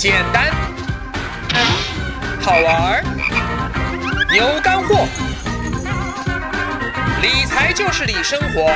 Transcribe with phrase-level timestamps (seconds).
[0.00, 0.50] 简单，
[2.40, 3.04] 好玩儿，
[4.34, 4.94] 有干货。
[7.20, 8.72] 理财就是理生活，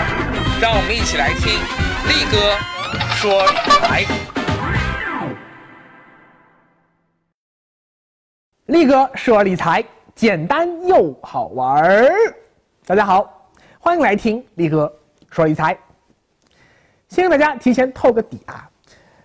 [0.60, 1.54] 让我们一起来听
[2.10, 2.58] 力哥
[3.14, 4.04] 说理财。
[8.66, 9.82] 力哥说理财，
[10.14, 12.12] 简单又好玩儿。
[12.84, 14.94] 大家好，欢迎来听力哥
[15.30, 15.74] 说理财。
[17.08, 18.68] 先给大家提前透个底啊，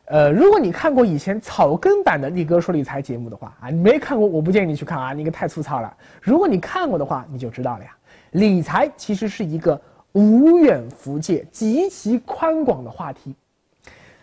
[0.09, 5.97] 呃，如果你看过以前草根版的力哥说理财节目的话啊，你没看过，我不建议你去看啊，那个太粗糙了。
[6.19, 7.95] 如果你看过的话，你就知道了呀。
[8.31, 9.79] 理财其实是一个
[10.13, 13.35] 无远弗届、极其宽广的话题，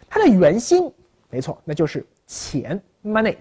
[0.09, 0.93] 它的圆心，
[1.31, 3.37] 没错，那就是钱 （money），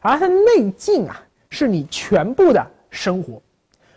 [0.00, 3.42] 而它的内径啊，是你全部的生活，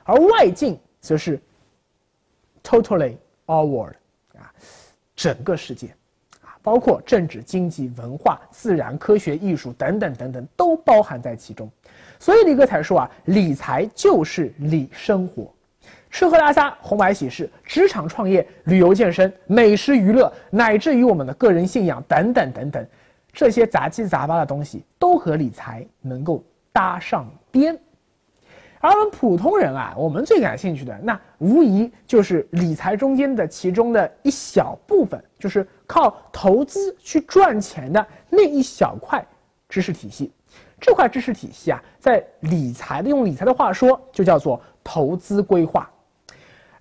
[0.03, 1.39] 而外径则是
[2.61, 3.95] totally our world
[4.37, 4.51] 啊，
[5.15, 5.95] 整个世界，
[6.63, 11.69] 包括政治、经济、文化、自然科学、艺术等等等等，都包含在其中。
[12.17, 15.53] 所以李哥才说啊，理财就是理生活。
[16.09, 22.87] 吃喝拉撒、红白喜事、职场创业、旅游健身、美食娱乐，乃至于我们的个人信仰等等等等，
[23.33, 27.77] 这些杂七杂八的东西都和理财能够搭上边。
[28.83, 39.25] 而我们普通人啊，我们最感兴趣的那无疑就是理财中间的其中的一小部分，就是靠投资去赚钱的那一小块
[39.69, 40.33] 知识体系。
[40.81, 45.89] 这块知识体系啊，在理财的用理财的话说，就叫做投资规划。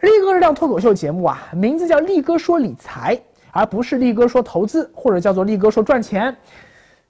[0.00, 3.16] 力哥这档脱口秀节目啊，名字叫力哥说理财，
[3.52, 6.36] 而不是力哥说投资，或者叫做力哥说赚钱，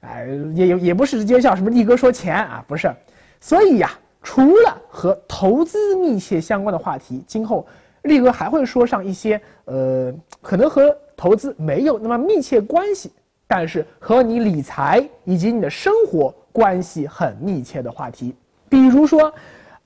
[0.01, 2.95] 哎，也也也不是直接叫什么力哥说钱啊，不是。
[3.41, 3.91] 所以呀，
[4.23, 7.67] 除了和投资密切相关的话题，今后
[8.03, 13.13] 力哥还会说上一些呃，可能和投资没有那么密切关系，
[13.47, 18.35] 但是和你理财以及你的生活关系很密切的话题，
[18.69, 19.33] 比如说。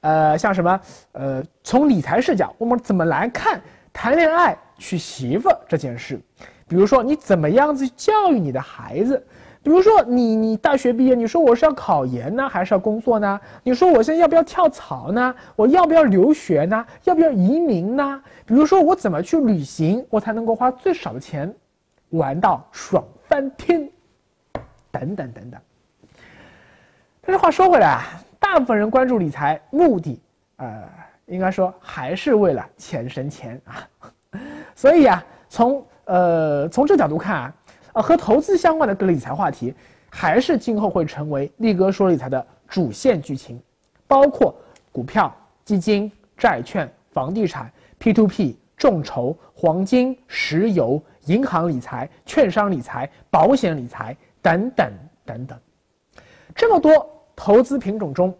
[0.03, 0.81] 呃，像什么？
[1.12, 3.61] 呃，从理财视角，我们怎么来看
[3.92, 6.20] 谈恋爱、娶媳妇这件事？
[6.68, 9.27] 比如说，你怎么样子教育你的孩子？
[9.67, 13.41] 比如说，你你大学毕业，你说我是要考研呢，还是要工作呢？
[13.65, 15.35] 你说我现在要不要跳槽呢？
[15.57, 16.87] 我要不要留学呢？
[17.03, 18.23] 要不要移民呢？
[18.45, 21.53] 比如说，我怎么去旅行，我才能够花最少的钱，
[22.11, 23.91] 玩到爽翻天？
[24.93, 25.61] 等等等等。
[27.23, 28.03] 但是话说回来啊。
[28.39, 30.23] 大部分人关注理财目的，
[30.59, 30.85] 呃，
[31.27, 33.89] 应该说还是为了钱生钱啊。
[34.77, 37.55] 所以啊，从呃从这角度看啊，
[37.96, 39.74] 呃和投资相关的各类理财话题，
[40.11, 43.58] 还是今后会成为力哥说理财的主线剧情，
[44.07, 44.55] 包括
[44.92, 45.34] 股票、
[45.64, 54.92] 基金、债券、房地产、P to P、众筹、黄金、石油、银行理财、券商理财、保险理财等等
[55.24, 55.58] 等等，
[56.55, 57.11] 这么多。
[57.35, 58.35] 投资品种中，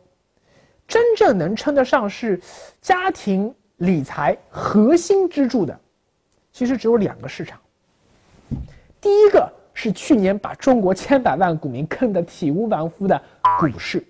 [0.89, 2.41] 真正能称得上是
[2.81, 5.78] 家庭理财核心支柱的，
[6.50, 7.61] 其实只有两个市场。
[9.06, 13.17] 第一个是去年把中国千百万股民坑得体无完肤的
[13.61, 14.05] 股市，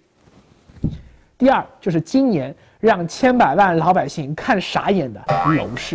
[1.37, 5.23] 第二就是今年让千百万老百姓看傻眼的
[5.55, 5.95] 楼市。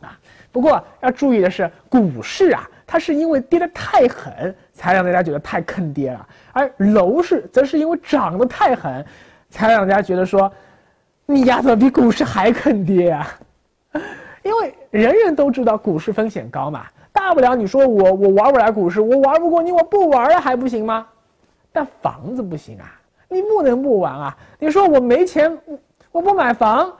[0.00, 0.16] 啊，
[0.52, 2.70] 不过要注意的是，股市啊。
[2.86, 9.04] 它是因为跌得太狠，才让大家觉得太坑爹了；而楼市则是因为涨得太狠，
[9.50, 10.52] 才让大家觉得说，
[11.26, 13.38] 你丫怎么比股市还坑爹啊？
[14.44, 21.06] 因为人人都知道股市风险高嘛，大不了你说我我玩不来股市，我玩不过你，我不玩了还不行吗？
[21.72, 24.36] 但房子不行啊，你不能不玩啊！
[24.58, 25.56] 你说我没钱，
[26.10, 26.92] 我不买房，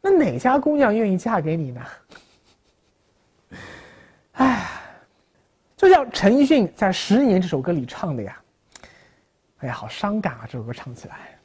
[0.00, 1.80] 那哪家姑娘愿意嫁给你呢？
[4.32, 4.66] 哎，
[5.76, 8.40] 就像陈奕迅在《十年》这首歌里唱的呀，
[9.58, 10.44] 哎呀，好伤感啊！
[10.46, 11.38] 这首歌唱起来，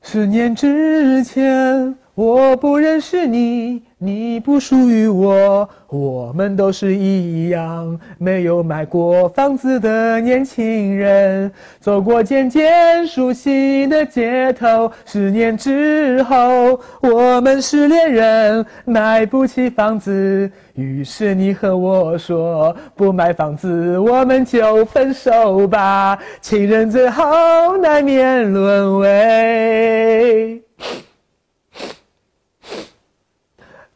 [0.00, 1.98] 十年之前。
[2.20, 11.50] 我不认识你，你不属于我，我们都是一样，没有买过房子的年轻人，
[11.80, 14.92] 走过渐渐熟悉的街头。
[15.06, 26.18] 十年之后，我们是恋人，买不起房子，于是你和我说，不买房子，我们就分手吧。
[26.42, 30.62] 情人最后难免沦为。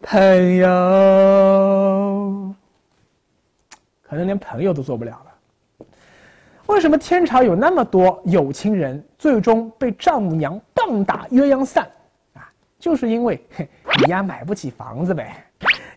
[0.06, 0.68] 朋友，
[4.02, 5.86] 可能连朋友都做不了了。
[6.66, 11.88] 为什么天朝有那么多有情人，最终被丈母娘棒打鸳鸯散？
[12.34, 12.46] 啊，
[12.78, 13.42] 就是因为
[13.98, 15.34] 你丫买不起房子呗，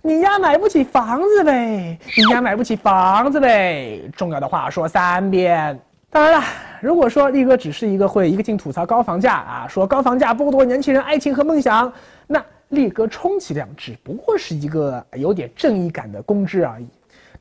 [0.01, 4.10] 你丫买不起房子呗，你丫买不起房子呗。
[4.15, 5.77] 重要的话说三遍。
[6.10, 6.42] 当然了，
[6.81, 11.92] 如果说力哥只是一个会一个劲吐槽高房价啊，说高房价剥夺年轻人爱情和梦想，
[12.25, 16.87] 那力哥充其量只不过是一个有点正义感的公知而已，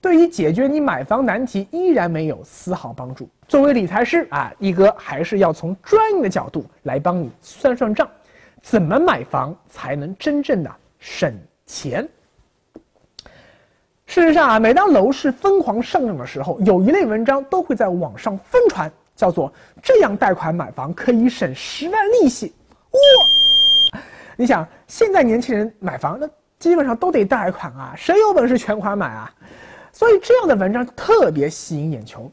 [0.00, 3.28] 对于解决你买房难题依然没有丝毫帮助。
[3.48, 8.08] 作为理财师啊，力哥还是要从专业的角度来帮你算算账，
[8.62, 11.32] 怎么买房才能真正的省
[11.66, 12.08] 钱。
[14.06, 19.52] 事实上啊，每当楼市疯狂上涨的时候，有一类文章都会在网上疯传，叫做
[19.82, 22.54] “这样贷款买房可以省十万利息”。
[22.92, 22.98] 哇！
[24.36, 26.28] 你想，现在年轻人买房，那
[26.58, 29.34] 基本上都得贷款啊，谁有本事全款买啊？
[29.92, 32.30] 所以这样的文章特别吸引眼球。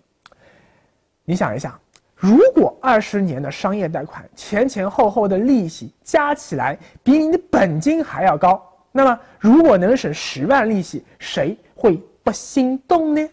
[1.24, 1.80] 你想一想，
[2.14, 8.62] 如果二十年的商业贷款前前后后的利息加起来比你的本金还要高。
[8.92, 13.30] 那么，如果能省十万利息，谁会不心动呢？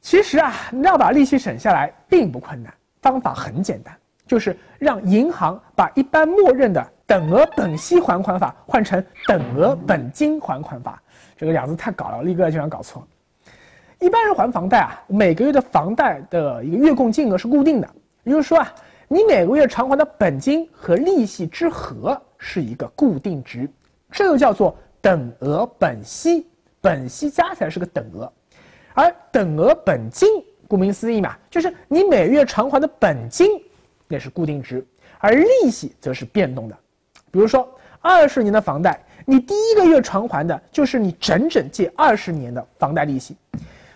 [0.00, 2.72] 其实啊，要把利息省下来并不困难，
[3.02, 3.94] 方法很简单，
[4.26, 11.00] 就是让银行把一般默认的等额本息还款法换成等额本金还款法。
[11.36, 13.06] 这个两字太搞了，立哥经常搞错。
[14.00, 17.88] 一般人还房贷啊，每个月的房贷的一个月供金额是固定的，
[18.24, 18.74] 也就是说啊，
[19.08, 23.70] 你每个月偿还的本金和利息之和是一个固定值。
[24.10, 26.46] 这又叫做等额本息，
[26.80, 28.30] 本息加起来是个等额，
[28.94, 30.28] 而等额本金，
[30.68, 33.48] 顾名思义嘛，就是你每月偿还的本金，
[34.08, 34.86] 那是固定值，
[35.18, 36.76] 而利息则是变动的。
[37.36, 37.68] 比如说，
[38.00, 43.36] 二十年的房贷，你第一个月偿还的就是你整整借二十年的房贷利息，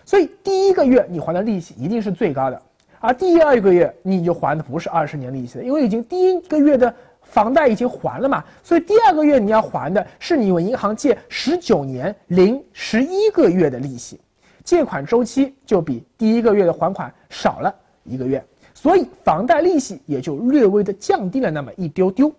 [0.05, 2.61] 所以第一个月你还的利息一定是最高的，
[2.99, 6.93] 而第二个月你就还的不是二十年利息了，因为已经第一个月的。
[7.23, 14.19] 房贷已经还了嘛，所以第二个月你要还的是你问银行借十九年零十一个月的利息，
[14.65, 17.73] 借款周期就比第一个月的还款少了
[18.03, 18.43] 一个月，
[18.73, 22.29] 所以房贷利息也就略微的降低了那么一丢丢。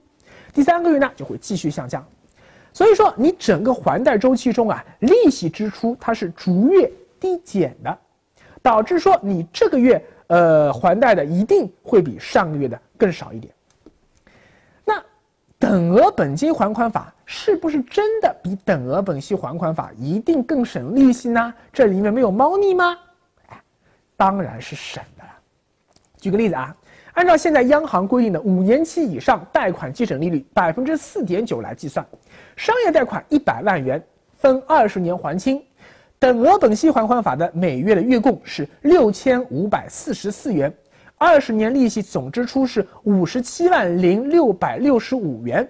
[0.52, 2.04] 第三个月呢就会继续下降，
[2.72, 7.98] 所以说你整个还贷周期中啊，利息支出它是逐月递减的，
[8.60, 13.52] 导致说你这个月呃还贷的一定会比上个月的更少一点。
[14.84, 15.02] 那
[15.58, 21.54] 等额本金还款法是不是真的比等额本息还款法一定更省利息呢？
[21.72, 22.96] 这里面没有猫腻吗？
[24.16, 25.30] 当然是省的了。
[26.18, 26.76] 举个例子啊，
[27.14, 32.04] 按照现在央行规定的五年期以上贷款基准利率百分之四点九来计算，
[32.56, 34.02] 商业贷款一百万元
[34.36, 35.62] 分二十年还清，
[36.18, 40.72] 等额本息还款法的每月的月供是六千五百四十四元。
[41.18, 45.68] 二十年利息总支出是五十七万零六百六十五元，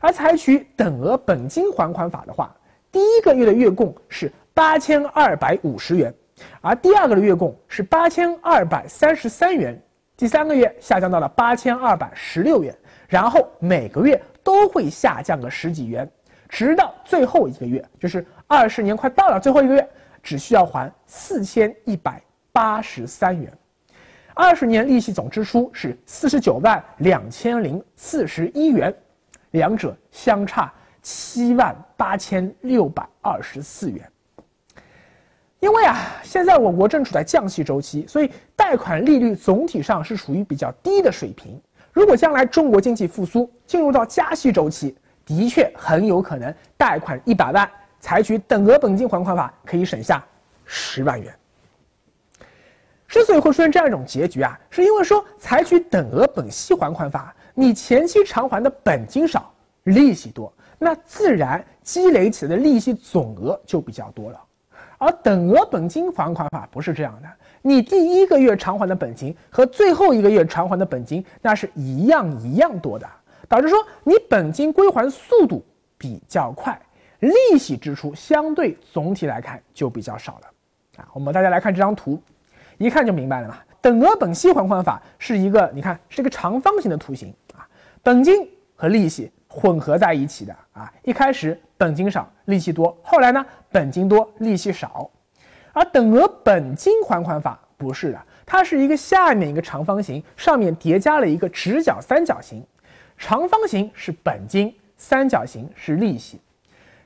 [0.00, 2.54] 而采取等额本金还款法的话，
[2.92, 6.14] 第一个月的月供是八千二百五十元，
[6.60, 9.76] 而第二个的月供是八千二百三十三元，
[10.18, 12.76] 第三个月下降到了八千二百十六元，
[13.06, 16.10] 然后每个月都会下降个十几元，
[16.48, 19.88] 直到最后一个月，就是二十年快到了最后一个月，
[20.20, 22.20] 只需要还四千一百
[22.50, 23.48] 八十三元。
[24.34, 28.92] 二十年利息总支出是四十九万两千零四十一元，
[29.52, 34.10] 两者相差七万八千六百二十四元。
[35.60, 41.60] 因为啊，现在我国正处在降息周期，所以贷款利率总体上是处于比较低的水平。
[41.92, 44.96] 如果将来中国经济复苏，进入到加息周期，
[45.26, 50.24] 的确很有可能贷款一百万，采取等额本金还款法，可以省下
[50.64, 51.34] 十万元。
[53.08, 59.52] 之所以会出现这样一种结局啊，是因为说采取等额本息还款法，你前期偿还的本金少，
[59.84, 64.40] 利息多，那自然积累起来的利息总额就比较多了。
[64.98, 67.28] 而等额本金还款法不是这样的，
[67.62, 73.08] 你第一个月偿还的本金和最后一个月偿还的本金那是一样一样多的，
[73.48, 75.64] 导致说你本金归还速度
[75.96, 76.78] 比较快，
[77.20, 81.02] 利息支出相对总体来看就比较少了。
[81.02, 82.20] 啊，我们大家来看这张图。
[82.76, 87.66] 一看就明白了嘛，等额本息还款法是一个，你看是一个长方形的图形啊，
[88.04, 95.10] 本金和利息混合在一起的啊，一开始本金少，利息多，后来呢本金多，利息少，
[95.72, 102.64] 而等额本金还款法不是的，它是一个下面一个长方形，上面叠加了一个直角三角形，
[103.16, 106.40] 长方形是本金，三角形是利息，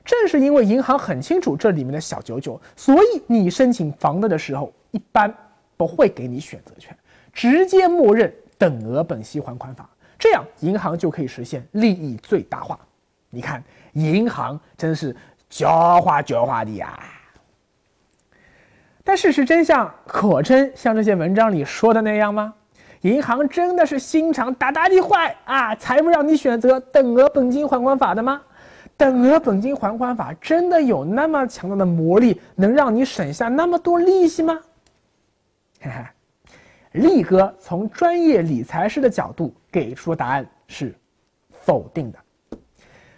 [0.05, 5.33] 正是因为银行很清楚这里面的小九九，所以你申请房贷的时候一般。
[5.75, 6.95] 不会给你选择权，
[7.33, 9.89] 直接默认等额本息还款法，
[10.23, 12.79] 这样银行就可以实现利益最大化。
[13.29, 13.61] 你看，
[13.91, 15.13] 银行真是
[15.51, 16.97] 狡猾狡猾的呀！
[19.03, 22.53] 但事实真相果真像这些文章里说的那样吗？
[23.01, 28.41] 银行真的是心肠大大的坏啊，才不让你选择等额本金还款法的吗？
[28.95, 34.57] 等额本金还款法真的有那么强大的魔力，能让你省下那么多利息吗？
[35.81, 36.05] 嘿嘿，
[36.93, 40.95] 力哥从专业理财师的角度给出答案是
[41.51, 42.19] 否定的。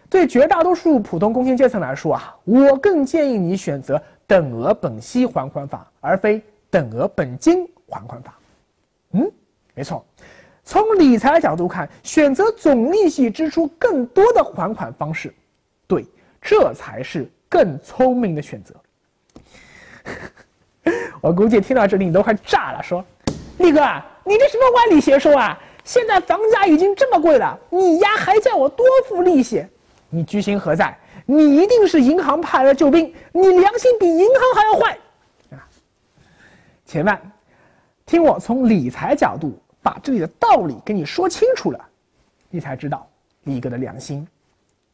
[0.09, 8.37] 对绝大多数普通工薪阶层来说啊，我更建议你选择等额本息还款法，而非等额本金还款法。
[9.11, 9.31] 嗯。
[9.77, 10.05] 没错，
[10.63, 15.33] 从理财角度看，选择总利息支出更多的还款方式，
[15.85, 16.05] 对，
[16.41, 18.73] 这才是更聪明的选择。
[21.19, 23.03] 我估计听到这里你都快炸了，说
[23.57, 23.81] ：“力哥，
[24.23, 25.59] 你这什么歪理邪说啊？
[25.83, 29.65] 现在房价已经这么贵了，你丫还叫我多付利息？
[30.09, 30.97] 你居心何在？
[31.25, 34.97] 你一定是银行派来的救兵，你良心比银行还要坏
[35.51, 35.67] 啊！
[36.85, 37.19] 且慢
[38.05, 41.79] 听我从理财角度。”把这里的道理跟你说清楚了，
[42.49, 43.07] 你才知道
[43.43, 44.27] 力哥的良心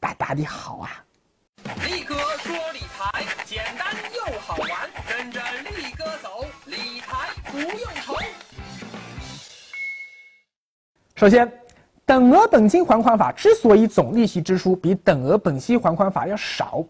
[0.02, 1.06] 大大的好啊！
[11.22, 11.48] 首先，
[12.04, 16.84] 等额本金还款法之所以总利息支出比等额本息还款法要少，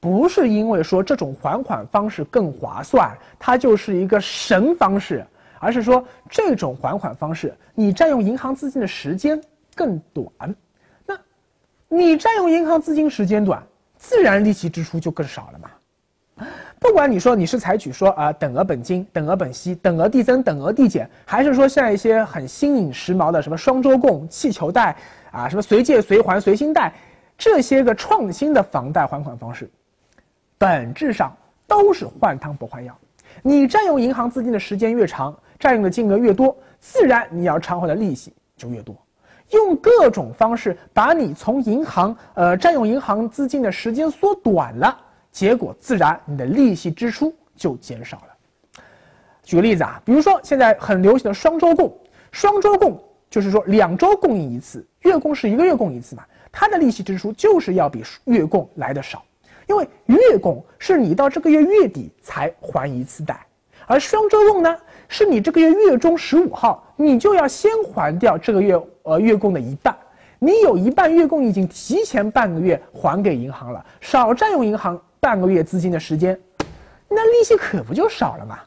[0.00, 5.24] 不是因为说这种还款方式更划算，它就是一个神方式。
[5.60, 9.40] 而是说，这种还款方式，你占用银行资金的时间
[9.72, 10.28] 更短，
[11.06, 11.16] 那，
[11.88, 13.62] 你占用银行资金时间短，
[13.96, 15.70] 自然利息支出就更少了嘛。
[16.78, 24.94] 不管你说你是采取说啊等额本金、等额本息、等额递增、等额递减，还是说像一些很新颖时髦的什么双周供、气球贷
[25.30, 26.92] 啊，什么随借随还、随心贷，
[27.36, 29.70] 这些个创新的房贷还款方式，
[30.58, 31.34] 本质上
[31.66, 32.96] 都是换汤不换药。
[33.42, 38.94] 你占用银行资金的时间越长，占用的金额越多，自然你要偿还的利息就越多。
[39.50, 44.98] 用各种方式把你从银行呃占用银行资金的时间缩短了，
[45.36, 48.82] 结果自然你的利息支出就减少了。
[49.42, 51.94] 举个例子啊，比如说现在很流行的双周供，
[52.32, 59.22] 双周供就是说两周供应一次，月供是一个月供一次嘛，它的利息支出就是要比月供来的少，
[59.66, 63.38] 因为月供是你到这个月月底才还一次贷，
[63.86, 64.74] 而双周供呢？
[65.06, 69.94] 是你这个月月中十五号，你就要先还掉这个月呃月供的一半，
[70.38, 76.38] 你有一半月供已经提前半个月还给银行了，少占用银行半个月资金的时间，
[77.08, 78.58] 那利息可不就少了吗？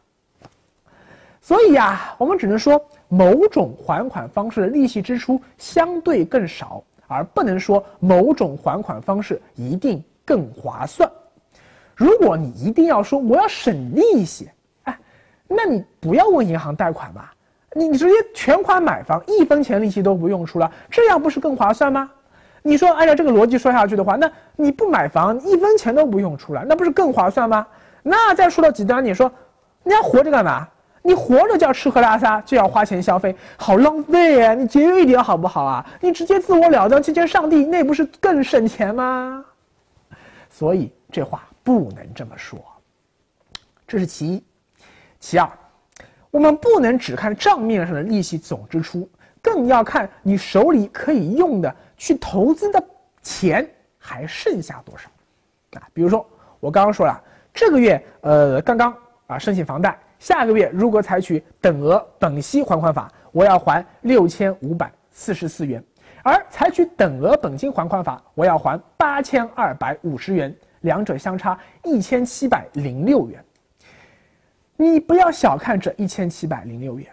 [1.41, 11.09] 所以呀，我们只能说某种还款方式的利息支出相对更少，而不能说某种还款方式一定更划算。
[11.95, 14.49] 如果你一定要说我要省利息。
[15.51, 17.33] 那你不要问银行贷款吧，
[17.73, 22.09] 你你直接全款买房，一分钱利息都不用出了，这样不是更划算吗？
[22.61, 27.65] 你说按照这个逻辑说下去的话，那你不买房，一分钱都不用出了，那不是更划算吗？
[28.03, 29.31] 那再说到极端，你说
[29.83, 30.67] 你要活着干嘛？
[31.01, 34.53] 你活着就要吃喝拉撒，就要花钱消费，好浪费啊！
[34.53, 35.85] 你节约一点好不好啊？
[36.01, 39.43] 你直接自我了断，去见上帝，那不是更省钱吗？
[40.49, 42.59] 所以这话不能这么说，
[43.87, 44.43] 这是其一。
[45.21, 45.49] 其二，
[46.31, 49.09] 我们不能只看账面上的利息总支出，
[49.41, 52.83] 更要看你手里可以用的去投资的
[53.21, 53.67] 钱
[53.97, 55.09] 还剩下多少。
[55.79, 56.25] 啊，比如说
[56.59, 57.19] 我刚刚说了，
[57.53, 58.95] 这个月呃刚刚
[59.27, 65.83] 啊申请房贷，下个月如果采取等额本息还款法，我要还六千五百四十四元，
[66.23, 73.43] 而采取等额本金还款法，我要还八千二百五十元，两者相差一千七百零六元。
[74.81, 77.05] 你不要小看这一千七百零六元，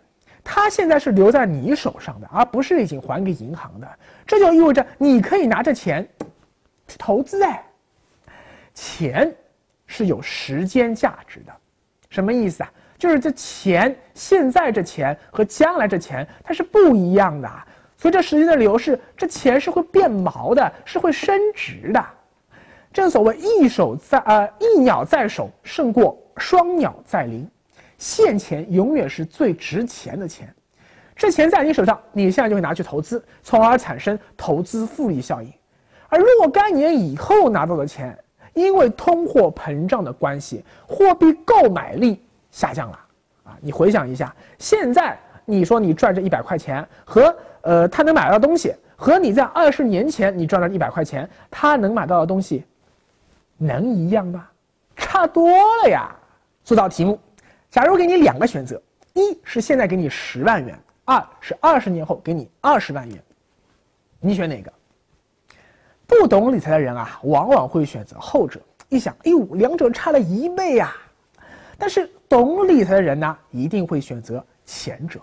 [0.44, 3.88] 它现在是留在你手上的，而不是已经还给银行的。
[4.24, 6.08] 这就意味着你可以拿着钱
[6.86, 7.64] 去投资哎，
[8.72, 9.34] 钱
[9.84, 11.52] 是有时间价值的，
[12.08, 12.70] 什么意思啊？
[12.96, 17.50] 就是这钱现在这钱和将来这钱它是不一样的，
[17.96, 22.06] 随着时间的流逝，这钱是会变毛的，是会升值的。
[22.92, 27.44] 正所谓一手在呃一鸟在手胜过双鸟在林。
[27.98, 30.54] 现钱永远是最值钱的钱，
[31.14, 35.50] 这钱在你手上，你现在就会拿去投资，从而产生投资复利效应。
[36.08, 38.16] 而若干年以后拿到的钱，
[38.54, 43.00] 因为通货膨胀的关系，货币购买力下降了。
[43.44, 52.64] 啊，你回想一下，现在你说你赚这一百块钱，和呃他能买到东西，和你在二十年前你赚了一百块钱，他能买到的东西，
[53.56, 54.46] 能一样吗？
[54.96, 55.50] 差多
[55.82, 56.14] 了呀。
[56.62, 57.18] 做道题目。
[57.70, 58.80] 假如给你两个选择，
[59.12, 63.22] 一是现在给你十万元，二是二十年后给你二十万元，
[64.20, 64.72] 你选哪个？
[66.06, 68.60] 不懂理财的人啊，往往会选择后者。
[68.88, 70.94] 一想，哎呦，两者差了一倍呀！
[71.76, 75.20] 但是懂理财的人呢，一定会选择前者。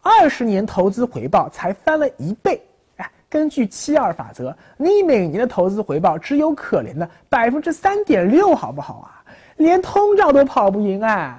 [0.00, 2.64] 二十年投资回报才翻了一倍，
[2.98, 9.24] 哎，根据七二法则，你每年的投资回报只有可怜的百分之三点六，好不好啊？
[9.56, 11.36] 连通胀都跑不赢哎！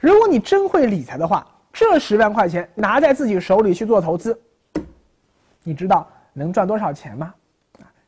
[0.00, 4.38] 如果你真会理财的话，这十万块钱拿在自己手里去做投资，
[5.62, 7.34] 你知道能赚多少钱吗？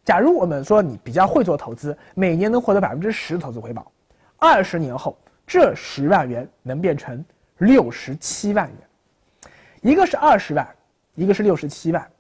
[0.05, 3.91] 假如我们说你比较会做投资，每年能获得百分之十投资回报，
[4.39, 7.23] 二十年后这十万元能变成
[7.59, 9.51] 六十七万元，
[9.83, 10.67] 一个是二十万，
[11.15, 12.11] 一个是六十七万，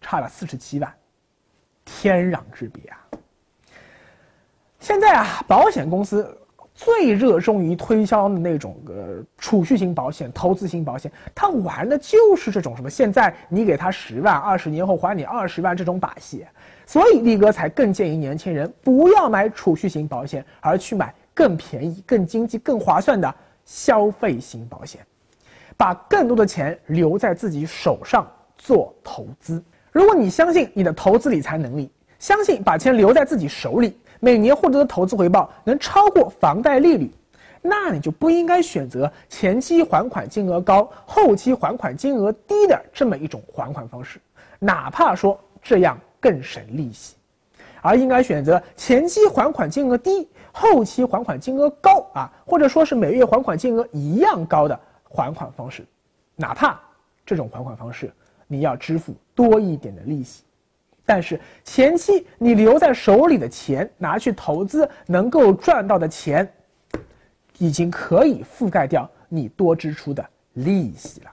[0.00, 0.92] 差了四十七万，
[1.84, 2.98] 天壤之别啊！
[4.80, 6.36] 现在啊，保险公司。
[6.78, 12.88] 最热衷于推销的那种呃储蓄型保险、投资型保险，他玩的就是这种什么？
[12.88, 16.46] 现在你给他十万，二十年后还你二十万这种把戏。
[16.86, 25.00] 所以力哥才更建议年轻人不要买储蓄型保险，而去买更便宜、更经济、更划算的消费型保险，
[25.76, 28.24] 把更多的钱留在自己手上
[28.56, 29.60] 做投资。
[29.90, 33.98] 如果你相信你的投资理财能力，相信把钱留在自己手里。
[34.20, 37.10] 每年获得的投资回报能超过房贷利率，
[37.62, 44.20] 那你就不应该选择前期还款金额高、后期还款金额低的这么一种还款方式，
[44.58, 47.14] 哪怕说这样更省利息，
[47.80, 55.84] 而应该选择前期还款金额低、后期还款金额高啊，或者说是每月还款金额一样高的还款方式，
[56.34, 56.78] 哪怕
[57.24, 58.12] 这种还款方式
[58.46, 60.42] 你要支付多一点的利息。
[61.08, 66.46] 但是前期你留在手里的钱拿去投资，能够赚到的钱，
[67.56, 70.22] 已经可以覆盖掉你多支出的
[70.52, 71.30] 利息了。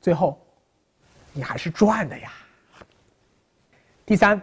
[0.00, 0.40] 最后，
[1.34, 2.32] 你还是赚的呀。
[4.06, 4.40] 第三，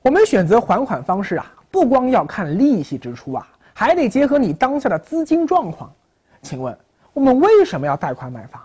[0.00, 5.92] 我们选择还款方式啊，不光要看利息支出啊，还得结合你当下的资金状况。
[6.40, 6.74] 请问，
[7.12, 8.62] 我们为什么要贷款买房？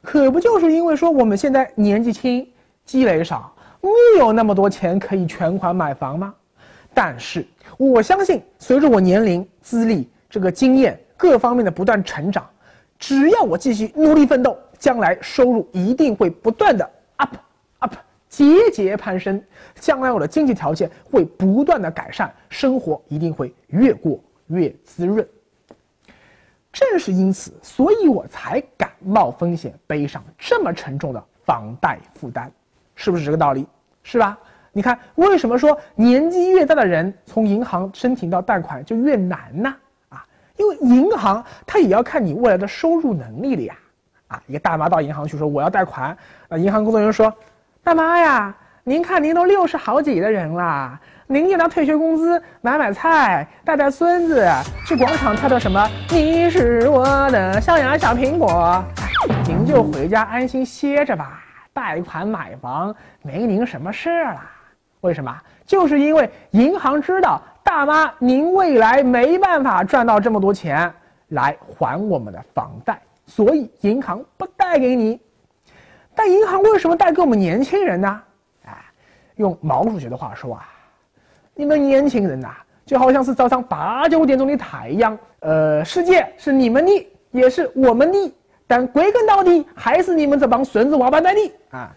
[0.00, 2.50] 可不就是因为说我们现在年纪轻，
[2.86, 3.53] 积累少？
[3.84, 6.34] 你有那么多钱可以全款买房吗？
[6.94, 12.48] 但是我相信，随着我年龄、资历、这个经验各方面的不断成长，
[12.98, 17.36] 只要我继续努力奋斗，将来收入一定会不断的 up
[17.80, 17.94] up
[18.28, 19.42] 节节攀升，
[19.74, 25.26] 将来我的经济条件会不断的改善，生活一定会越过越滋润。
[26.72, 32.50] 正是因此，所以我才敢冒风险背上这么沉重的房贷负担，
[32.94, 33.66] 是不是这个道理？
[34.02, 34.36] 是吧？
[34.72, 39.72] 你看，为什么说年纪越大的人从银行申请到贷款就越难呢？
[40.08, 40.26] 啊，
[40.56, 43.74] 因为银行它也要看你未来的收入能力的呀。
[44.26, 46.16] 啊，一个大妈到银行去说我要贷款，
[46.48, 47.32] 啊，银行工作人员说，
[47.84, 48.52] 大妈呀，
[48.82, 54.50] 您看您都六十好几的人了，您就拿退休工资买买菜，带带孙子，
[54.88, 55.88] 去广场跳跳什么？
[56.10, 58.84] 你是我的小呀小苹果，
[59.46, 61.43] 您就回家安心歇着吧。
[61.74, 64.50] 贷款买房没您什么事啦？
[65.00, 65.36] 为什么？
[65.66, 70.90] 就是因为银行知道大妈您未来没办法赚到这么多钱
[71.28, 75.20] 来还我们的房贷，所以银行不贷给你。
[76.14, 78.22] 但银行为什么贷给我们年轻人呢？
[78.66, 78.84] 哎，
[79.36, 80.68] 用毛主席的话说啊，
[81.54, 82.54] 你们年轻人呐，
[82.86, 88.34] 就好像是早上八九点钟的太阳，呃，世界是你们的，也是我们的。
[88.66, 91.94] 但归根到底，还是你们这帮孙子王八蛋的啊！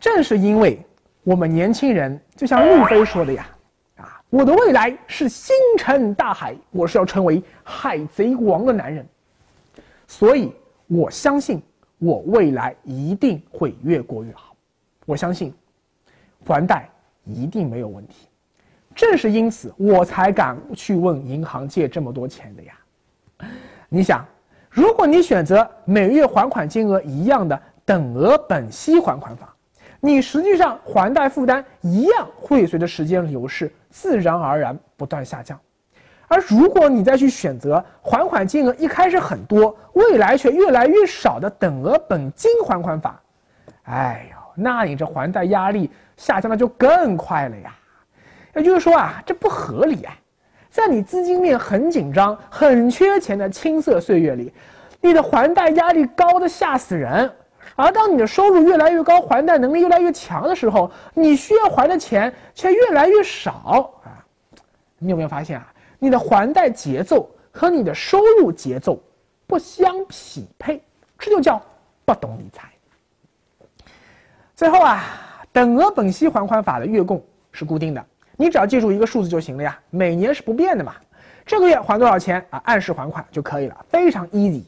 [0.00, 0.84] 正是因为
[1.22, 3.46] 我们年轻人，就像路飞说的呀，
[3.96, 9.06] 啊，我的未来是星辰大海，我是要成为海贼王的男人，
[10.06, 10.52] 所以
[10.88, 11.62] 我相信
[11.98, 14.56] 我未来一定会越过越好，
[15.06, 15.54] 我相信
[16.44, 16.88] 还贷
[17.24, 18.26] 一定没有问题。
[18.94, 23.48] 正是因此，我才敢去问银行借这么多钱的呀。
[23.88, 24.26] 你想？
[24.72, 29.54] 如果你选择每月还款金额一样的等额本息还款法，
[30.00, 35.60] 你实际上还贷负担一样会随着时间流逝自然而然不断下降。
[36.26, 43.20] 而如果你再去选择还款金额一开始很多，未来却越来越少的等额本金还款法，
[43.82, 47.76] 哎呦，那你这还贷压力下降的就更快了呀。
[48.54, 50.16] 也就是说啊，这不合理啊。
[50.72, 54.50] 在你资金面很紧张、很缺钱的青涩岁月里，
[55.02, 57.28] 你的还贷压力高的吓死人；
[57.76, 64.24] 而当你的收入越来越高、还贷能力越来越强的时候，你需要还的钱却越来越少啊！
[64.98, 65.70] 你有没有发现啊？
[65.98, 68.98] 你的还贷节奏和你的收入节奏
[69.46, 70.82] 不相匹配，
[71.18, 71.60] 这就叫
[72.06, 72.70] 不懂理财。
[74.56, 75.04] 最后啊，
[75.52, 78.02] 等额本息还款法的月供是固定的，
[78.42, 80.94] 你只要记住一个数字就行了呀，每年是不变的嘛。
[81.46, 82.60] 这个月还多少钱啊？
[82.64, 84.64] 按时还款就可以了，非常 easy。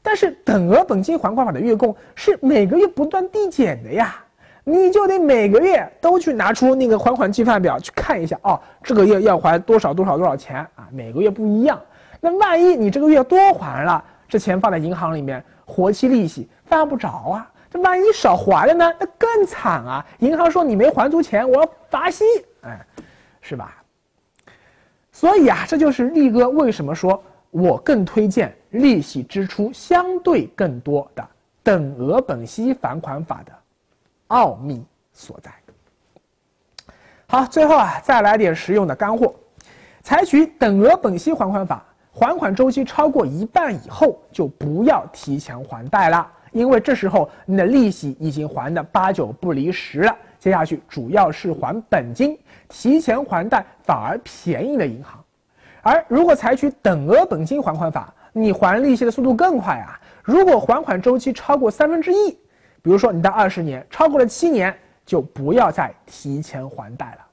[0.00, 4.16] 但是等额本金还款法的月供是每个月不断递减的呀，
[4.64, 10.88] 你就得每个月都去拿出那个还款计算表去看一下哦，这个月要还多少多少多少钱啊？
[10.90, 11.78] 每个月不一样。
[12.22, 17.50] 那万一你这个月多还了，这钱放在银行里面，活期利息犯不着啊。
[17.72, 18.92] 这万一少还了呢？
[18.98, 20.04] 那更惨啊！
[20.18, 22.24] 银行说你没还足钱，我要罚息，
[22.62, 22.84] 哎，
[23.40, 23.82] 是吧？
[25.12, 31.28] 所以啊，这就是力哥为什么说我更推荐利息支出相对更多的
[31.62, 33.52] 等额本息还款法的
[34.28, 35.50] 奥秘所在。
[37.26, 39.34] 好，最后啊，再来点实用的干货：
[40.02, 46.26] 采取等额本息还款法，还款周期超过一半以后，就不要提前还贷了。
[46.52, 52.36] 因为这时候你的利息已经还的八九不离十了，接下去主要是还本金，
[52.68, 55.22] 提前还贷反而便宜了银行。
[55.82, 60.00] 而如果采取等额本金还款法，你还利息的速度更快啊！
[60.24, 62.30] 如果还款周期超过三分之一，
[62.82, 64.76] 比如说你贷二十年，超过了七年，
[65.06, 67.26] 就不要再提前还贷了。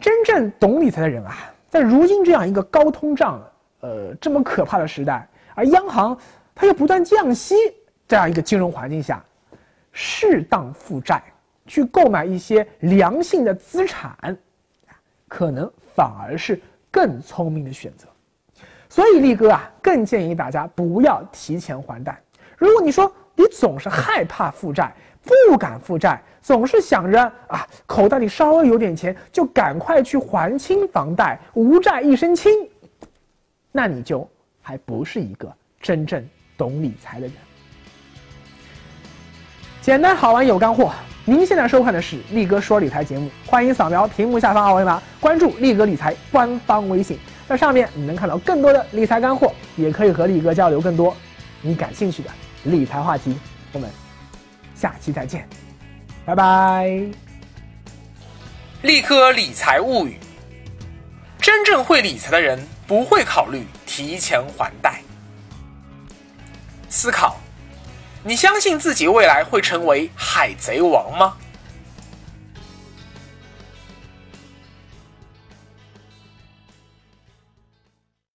[0.00, 1.36] 真正懂理财的人啊，
[1.68, 3.42] 在如今这样一个高通胀、
[3.80, 6.16] 呃这么可怕的时代，而央行。
[6.60, 7.54] 它又不断降息，
[8.08, 9.24] 这样一个金融环境下，
[10.00, 11.20] 适当负债，
[11.66, 14.16] 去购买一些良性的资产，
[15.26, 18.06] 可能反而是更聪明的选择。
[18.88, 22.16] 所以力哥啊，更建议大家不要提前还贷。
[22.56, 24.94] 如果你说你总是害怕负债，
[25.50, 32.52] 不敢负债，总是想着啊口袋里稍微有点钱就赶快去还清房贷，无债一身轻，
[33.72, 34.26] 那你就
[34.62, 36.24] 还不是一个真正。
[36.56, 37.34] 懂理财的人，
[39.88, 40.92] 简单好玩有干货。
[41.24, 51.16] 您现在收看的是力哥说理财节目，欢迎扫描屏幕下方二维码关注力哥理财官方微信，在上面你能看到更多的理财干货，也可以和力哥交流更多
[51.62, 52.28] 你感兴趣的
[52.64, 53.34] 理财话题。
[53.72, 53.88] 我们
[54.74, 55.48] 下期再见，
[56.26, 56.86] 拜拜。
[58.82, 60.18] 力哥理财物语，
[61.40, 65.00] 真正会理财的人不会考虑提前还贷。
[66.90, 67.38] 思考：
[68.24, 71.36] 你相信自己未来会成为海贼王吗？